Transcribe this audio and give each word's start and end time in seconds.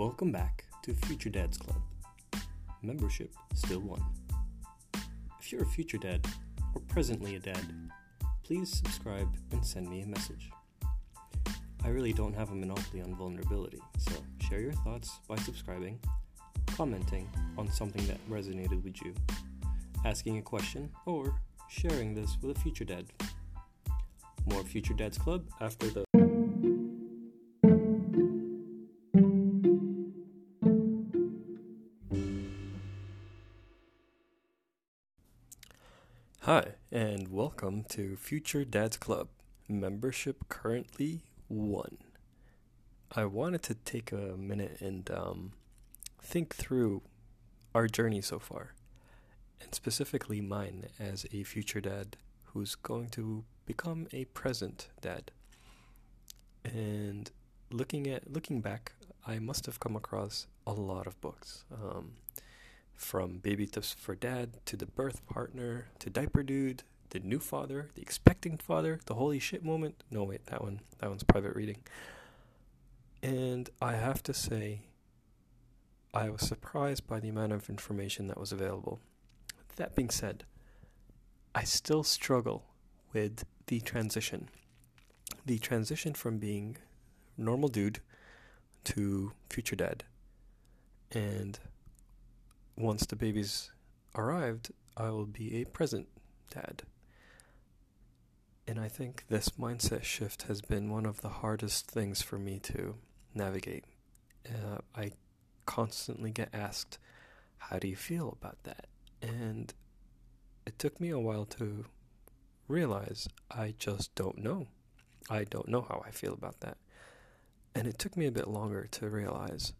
Welcome 0.00 0.32
back 0.32 0.64
to 0.84 0.94
Future 0.94 1.28
Dads 1.28 1.58
Club. 1.58 1.82
Membership 2.80 3.34
still 3.52 3.80
one. 3.80 4.02
If 5.38 5.52
you're 5.52 5.64
a 5.64 5.66
future 5.66 5.98
dad 5.98 6.26
or 6.74 6.80
presently 6.88 7.36
a 7.36 7.38
dad, 7.38 7.60
please 8.42 8.72
subscribe 8.72 9.28
and 9.52 9.62
send 9.62 9.90
me 9.90 10.00
a 10.00 10.06
message. 10.06 10.50
I 11.84 11.88
really 11.88 12.14
don't 12.14 12.32
have 12.32 12.50
a 12.50 12.54
monopoly 12.54 13.02
on 13.02 13.14
vulnerability, 13.14 13.82
so 13.98 14.12
share 14.48 14.60
your 14.60 14.72
thoughts 14.72 15.20
by 15.28 15.36
subscribing, 15.36 16.00
commenting 16.68 17.28
on 17.58 17.70
something 17.70 18.06
that 18.06 18.26
resonated 18.30 18.82
with 18.82 19.04
you, 19.04 19.14
asking 20.06 20.38
a 20.38 20.42
question, 20.42 20.88
or 21.04 21.38
sharing 21.68 22.14
this 22.14 22.38
with 22.40 22.56
a 22.56 22.60
future 22.60 22.86
dad. 22.86 23.04
More 24.46 24.64
Future 24.64 24.94
Dads 24.94 25.18
Club 25.18 25.44
after 25.60 25.90
the 25.90 26.06
Hi, 36.44 36.68
and 36.90 37.28
welcome 37.28 37.84
to 37.90 38.16
Future 38.16 38.64
Dads 38.64 38.96
Club. 38.96 39.28
Membership 39.68 40.48
currently 40.48 41.20
one. 41.48 41.98
I 43.14 43.26
wanted 43.26 43.62
to 43.64 43.74
take 43.74 44.10
a 44.10 44.38
minute 44.38 44.78
and 44.80 45.10
um, 45.10 45.52
think 46.22 46.54
through 46.54 47.02
our 47.74 47.86
journey 47.88 48.22
so 48.22 48.38
far, 48.38 48.72
and 49.60 49.74
specifically 49.74 50.40
mine 50.40 50.86
as 50.98 51.26
a 51.30 51.42
future 51.42 51.82
dad 51.82 52.16
who's 52.54 52.74
going 52.74 53.10
to 53.10 53.44
become 53.66 54.06
a 54.10 54.24
present 54.24 54.88
dad. 55.02 55.32
And 56.64 57.30
looking 57.70 58.06
at 58.06 58.32
looking 58.32 58.62
back, 58.62 58.92
I 59.26 59.40
must 59.40 59.66
have 59.66 59.78
come 59.78 59.94
across 59.94 60.46
a 60.66 60.72
lot 60.72 61.06
of 61.06 61.20
books. 61.20 61.66
Um, 61.70 62.12
from 63.00 63.38
Baby 63.38 63.66
Tips 63.66 63.94
for 63.94 64.14
Dad 64.14 64.58
to 64.66 64.76
The 64.76 64.86
Birth 64.86 65.26
Partner 65.26 65.86
to 66.00 66.10
Diaper 66.10 66.42
Dude, 66.42 66.82
The 67.08 67.18
New 67.18 67.40
Father, 67.40 67.88
The 67.94 68.02
Expecting 68.02 68.58
Father, 68.58 69.00
The 69.06 69.14
Holy 69.14 69.38
Shit 69.38 69.64
Moment. 69.64 70.04
No, 70.10 70.22
wait, 70.22 70.46
that 70.46 70.62
one, 70.62 70.80
that 70.98 71.08
one's 71.08 71.24
private 71.24 71.56
reading. 71.56 71.78
And 73.22 73.70
I 73.80 73.94
have 73.94 74.22
to 74.24 74.34
say, 74.34 74.82
I 76.12 76.28
was 76.28 76.42
surprised 76.42 77.06
by 77.06 77.20
the 77.20 77.30
amount 77.30 77.52
of 77.52 77.70
information 77.70 78.26
that 78.28 78.38
was 78.38 78.52
available. 78.52 79.00
That 79.76 79.96
being 79.96 80.10
said, 80.10 80.44
I 81.54 81.64
still 81.64 82.04
struggle 82.04 82.66
with 83.14 83.44
the 83.66 83.80
transition. 83.80 84.50
The 85.46 85.58
transition 85.58 86.12
from 86.12 86.38
being 86.38 86.76
normal 87.36 87.70
dude 87.70 88.00
to 88.84 89.32
future 89.48 89.76
dad. 89.76 90.04
And 91.10 91.58
once 92.80 93.06
the 93.06 93.16
baby's 93.16 93.70
arrived, 94.14 94.70
I 94.96 95.10
will 95.10 95.26
be 95.26 95.60
a 95.60 95.64
present 95.64 96.08
dad. 96.52 96.82
And 98.66 98.78
I 98.78 98.88
think 98.88 99.24
this 99.28 99.50
mindset 99.50 100.04
shift 100.04 100.42
has 100.42 100.60
been 100.60 100.90
one 100.90 101.06
of 101.06 101.22
the 101.22 101.28
hardest 101.28 101.90
things 101.90 102.22
for 102.22 102.38
me 102.38 102.58
to 102.60 102.94
navigate. 103.34 103.84
Uh, 104.48 104.78
I 104.94 105.12
constantly 105.66 106.30
get 106.30 106.50
asked, 106.52 106.98
How 107.58 107.78
do 107.78 107.88
you 107.88 107.96
feel 107.96 108.36
about 108.40 108.62
that? 108.64 108.86
And 109.20 109.72
it 110.66 110.78
took 110.78 111.00
me 111.00 111.10
a 111.10 111.18
while 111.18 111.44
to 111.46 111.84
realize 112.68 113.28
I 113.50 113.74
just 113.78 114.14
don't 114.14 114.38
know. 114.38 114.68
I 115.28 115.44
don't 115.44 115.68
know 115.68 115.82
how 115.82 116.02
I 116.06 116.10
feel 116.10 116.32
about 116.32 116.60
that. 116.60 116.76
And 117.74 117.86
it 117.86 117.98
took 117.98 118.16
me 118.16 118.26
a 118.26 118.32
bit 118.32 118.48
longer 118.48 118.86
to 118.92 119.08
realize 119.08 119.72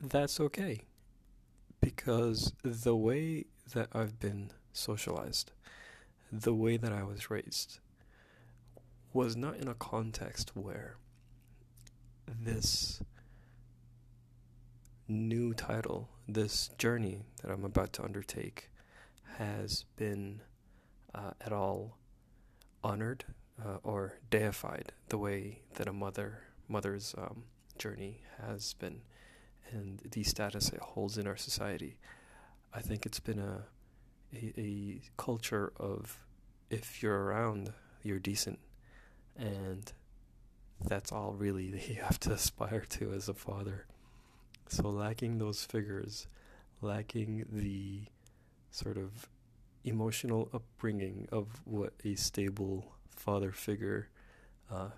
that's 0.00 0.40
okay 0.40 0.84
because 2.00 2.54
the 2.62 2.96
way 2.96 3.44
that 3.74 3.88
I've 3.92 4.18
been 4.18 4.52
socialized, 4.72 5.52
the 6.32 6.54
way 6.54 6.78
that 6.78 6.92
I 6.92 7.02
was 7.02 7.30
raised, 7.30 7.78
was 9.12 9.36
not 9.36 9.56
in 9.56 9.68
a 9.68 9.74
context 9.74 10.52
where 10.54 10.96
this 12.26 13.02
new 15.08 15.52
title, 15.52 16.08
this 16.26 16.70
journey 16.78 17.26
that 17.42 17.50
I'm 17.50 17.66
about 17.66 17.92
to 17.94 18.02
undertake, 18.02 18.70
has 19.36 19.84
been 19.96 20.40
uh, 21.14 21.32
at 21.42 21.52
all 21.52 21.98
honored 22.82 23.26
uh, 23.62 23.76
or 23.82 24.14
deified 24.30 24.92
the 25.10 25.18
way 25.18 25.60
that 25.74 25.86
a 25.86 25.92
mother 25.92 26.44
mother's 26.66 27.14
um, 27.18 27.42
journey 27.76 28.22
has 28.40 28.72
been 28.72 29.02
and 29.72 30.00
the 30.10 30.22
status 30.22 30.70
it 30.70 30.80
holds 30.80 31.18
in 31.18 31.26
our 31.26 31.36
society. 31.36 31.98
I 32.72 32.80
think 32.80 33.06
it's 33.06 33.20
been 33.20 33.38
a, 33.38 33.64
a, 34.34 34.52
a 34.58 35.00
culture 35.16 35.72
of 35.76 36.18
if 36.70 37.02
you're 37.02 37.24
around, 37.24 37.72
you're 38.02 38.18
decent, 38.18 38.58
and 39.36 39.92
that's 40.84 41.12
all 41.12 41.32
really 41.32 41.70
that 41.70 41.88
you 41.94 42.02
have 42.02 42.20
to 42.20 42.32
aspire 42.32 42.84
to 42.90 43.12
as 43.12 43.28
a 43.28 43.34
father. 43.34 43.86
So 44.68 44.88
lacking 44.88 45.38
those 45.38 45.64
figures, 45.64 46.26
lacking 46.80 47.46
the 47.50 48.02
sort 48.70 48.96
of 48.96 49.28
emotional 49.84 50.48
upbringing 50.52 51.26
of 51.32 51.60
what 51.64 51.92
a 52.04 52.14
stable 52.14 52.92
father 53.08 53.50
figure 53.50 54.08
uh, 54.70 54.90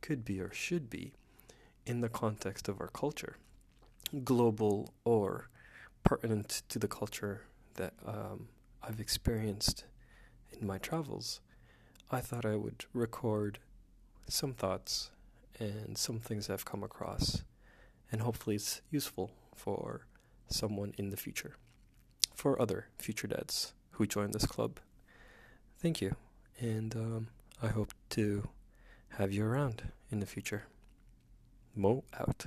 could 0.00 0.24
be 0.24 0.40
or 0.40 0.52
should 0.52 0.90
be 0.90 1.12
in 1.86 2.00
the 2.00 2.08
context 2.08 2.68
of 2.68 2.80
our 2.80 2.88
culture 2.88 3.36
global 4.24 4.92
or 5.04 5.48
pertinent 6.04 6.62
to 6.68 6.78
the 6.78 6.88
culture 6.88 7.42
that 7.74 7.94
um, 8.06 8.48
I've 8.82 9.00
experienced 9.00 9.84
in 10.50 10.66
my 10.66 10.78
travels, 10.78 11.40
I 12.10 12.20
thought 12.20 12.44
I 12.44 12.56
would 12.56 12.84
record 12.92 13.58
some 14.28 14.52
thoughts 14.52 15.10
and 15.58 15.96
some 15.96 16.18
things 16.18 16.50
I've 16.50 16.64
come 16.64 16.82
across, 16.82 17.42
and 18.10 18.20
hopefully 18.20 18.56
it's 18.56 18.82
useful 18.90 19.30
for 19.54 20.06
someone 20.48 20.92
in 20.98 21.10
the 21.10 21.16
future, 21.16 21.56
for 22.34 22.60
other 22.60 22.88
future 22.98 23.26
dads 23.26 23.72
who 23.92 24.06
join 24.06 24.32
this 24.32 24.46
club. 24.46 24.80
Thank 25.78 26.00
you, 26.00 26.16
and 26.58 26.94
um, 26.94 27.28
I 27.62 27.68
hope 27.68 27.92
to 28.10 28.48
have 29.10 29.32
you 29.32 29.44
around 29.44 29.90
in 30.10 30.20
the 30.20 30.26
future. 30.26 30.64
Mo 31.74 32.04
out. 32.18 32.46